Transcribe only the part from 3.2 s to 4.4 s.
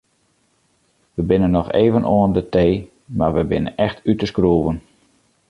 we binne echt út de